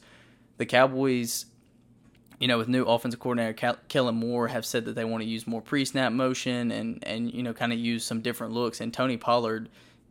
[0.57, 1.47] the Cowboys
[2.39, 5.47] you know, with new offensive coordinator Kellen Moore, have said that they want to use
[5.47, 8.79] more pre-snap motion and and you know kind of use some different looks.
[8.79, 9.69] And Tony Pollard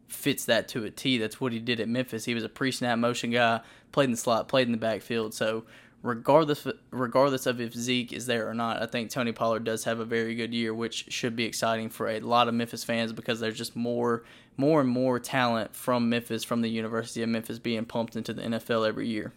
[0.08, 1.18] fits that to a T.
[1.18, 2.24] That's what he did at Memphis.
[2.24, 3.60] He was a pre-snap motion guy,
[3.92, 5.34] played in the slot, played in the backfield.
[5.34, 5.64] So
[6.02, 10.00] regardless regardless of if Zeke is there or not, I think Tony Pollard does have
[10.00, 13.40] a very good year, which should be exciting for a lot of Memphis fans because
[13.40, 14.24] there's just more
[14.56, 18.42] more and more talent from Memphis, from the University of Memphis, being pumped into the
[18.42, 19.32] NFL every year.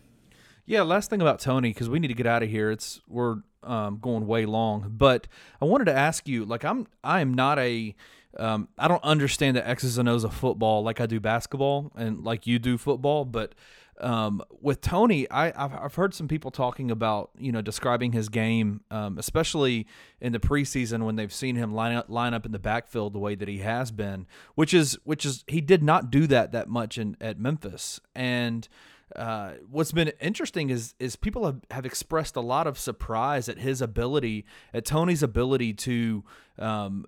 [0.70, 2.70] Yeah, last thing about Tony because we need to get out of here.
[2.70, 5.26] It's we're um, going way long, but
[5.60, 6.46] I wanted to ask you.
[6.46, 7.96] Like, I'm I am not a
[8.38, 12.24] um, I don't understand the X's and O's of football like I do basketball and
[12.24, 13.56] like you do football, but
[14.00, 18.30] um, with Tony, I, have I've heard some people talking about, you know, describing his
[18.30, 19.88] game, um, especially
[20.22, 23.20] in the preseason when they've seen him line up, line up in the backfield the
[23.20, 26.70] way that he has been, which is, which is, he did not do that that
[26.70, 28.00] much in, at Memphis.
[28.14, 28.70] And,
[29.16, 33.58] uh, what's been interesting is is people have, have expressed a lot of surprise at
[33.58, 36.24] his ability, at Tony's ability to
[36.58, 37.06] um,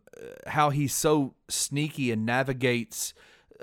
[0.47, 3.13] how he's so sneaky and navigates.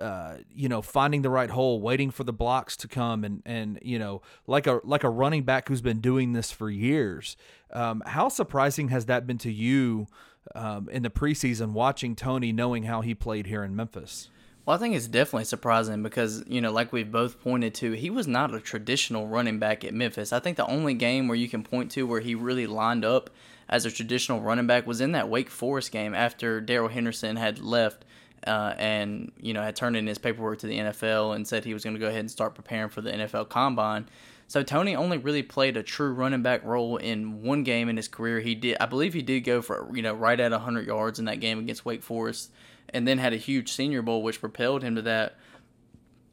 [0.00, 3.80] Uh, you know, finding the right hole, waiting for the blocks to come, and and
[3.82, 7.36] you know, like a like a running back who's been doing this for years.
[7.72, 10.06] Um, how surprising has that been to you
[10.54, 14.30] um, in the preseason, watching Tony, knowing how he played here in Memphis?
[14.68, 18.10] Well, I think it's definitely surprising because, you know, like we've both pointed to, he
[18.10, 20.30] was not a traditional running back at Memphis.
[20.30, 23.30] I think the only game where you can point to where he really lined up
[23.66, 27.60] as a traditional running back was in that Wake Forest game after Darrell Henderson had
[27.60, 28.04] left
[28.46, 31.72] uh, and, you know, had turned in his paperwork to the NFL and said he
[31.72, 34.06] was going to go ahead and start preparing for the NFL Combine.
[34.48, 38.08] So Tony only really played a true running back role in one game in his
[38.08, 38.40] career.
[38.40, 41.24] He did, I believe, he did go for you know right at 100 yards in
[41.24, 42.50] that game against Wake Forest
[42.90, 45.36] and then had a huge Senior Bowl, which propelled him to that.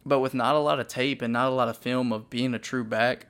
[0.06, 2.54] But with not a lot of tape and not a lot of film of being
[2.54, 3.28] a true back,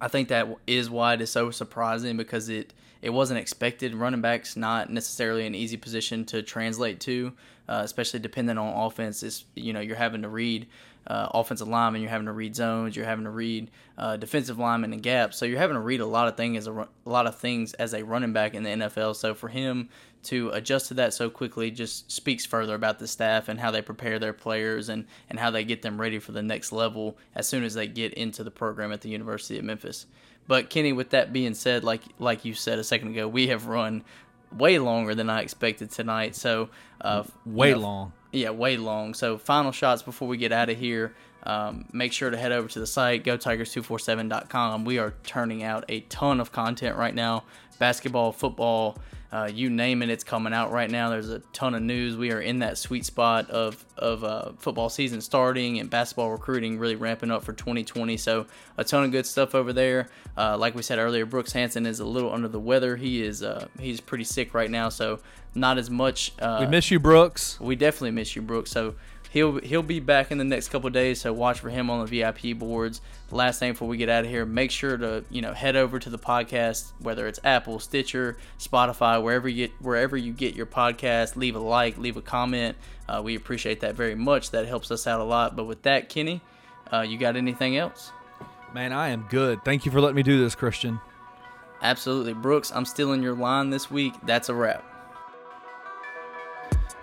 [0.00, 2.72] I think that is why it is so surprising because it
[3.02, 3.94] it wasn't expected.
[3.94, 7.32] Running backs not necessarily an easy position to translate to,
[7.68, 9.22] uh, especially depending on offense.
[9.22, 10.66] Is you know you're having to read
[11.06, 14.92] uh, offensive linemen, you're having to read zones, you're having to read uh, defensive linemen
[14.92, 15.36] and gaps.
[15.36, 17.74] So you're having to read a lot of things as a, a lot of things
[17.74, 19.16] as a running back in the NFL.
[19.16, 19.88] So for him
[20.24, 23.82] to adjust to that so quickly just speaks further about the staff and how they
[23.82, 27.46] prepare their players and, and how they get them ready for the next level as
[27.46, 30.06] soon as they get into the program at the University of Memphis.
[30.48, 33.66] But Kenny, with that being said, like like you said a second ago, we have
[33.66, 34.04] run
[34.52, 36.36] way longer than I expected tonight.
[36.36, 36.68] So
[37.00, 38.12] uh, way you know, long.
[38.32, 39.14] Yeah, way long.
[39.14, 41.14] So final shots before we get out of here.
[41.44, 44.84] Um, make sure to head over to the site, gotigers247.com.
[44.84, 47.44] We are turning out a ton of content right now
[47.78, 48.96] basketball, football,
[49.36, 51.10] uh, you name it, it's coming out right now.
[51.10, 52.16] There's a ton of news.
[52.16, 56.78] We are in that sweet spot of of uh, football season starting and basketball recruiting
[56.78, 58.16] really ramping up for 2020.
[58.16, 58.46] So
[58.78, 60.08] a ton of good stuff over there.
[60.38, 62.96] Uh, like we said earlier, Brooks Hanson is a little under the weather.
[62.96, 65.18] He is uh, he's pretty sick right now, so
[65.54, 66.32] not as much.
[66.38, 67.60] Uh, we miss you, Brooks.
[67.60, 68.70] We definitely miss you, Brooks.
[68.70, 68.94] So
[69.36, 71.20] he'll he'll be back in the next couple days.
[71.20, 73.02] So watch for him on the VIP boards.
[73.30, 75.98] Last thing before we get out of here, make sure to you know head over
[75.98, 80.64] to the podcast, whether it's Apple, Stitcher, Spotify, wherever you get wherever you get your
[80.64, 81.36] podcast.
[81.36, 82.78] Leave a like, leave a comment.
[83.08, 84.52] Uh, we appreciate that very much.
[84.52, 85.54] That helps us out a lot.
[85.54, 86.40] But with that, Kenny,
[86.90, 88.12] uh, you got anything else?
[88.72, 89.62] Man, I am good.
[89.64, 90.98] Thank you for letting me do this, Christian.
[91.82, 92.72] Absolutely, Brooks.
[92.74, 94.14] I'm stealing your line this week.
[94.24, 94.95] That's a wrap.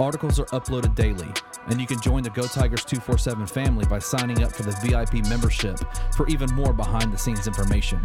[0.00, 1.28] Articles are uploaded daily,
[1.66, 5.16] and you can join the Go Tigers 247 family by signing up for the VIP
[5.28, 5.78] membership
[6.16, 8.00] for even more behind the scenes information.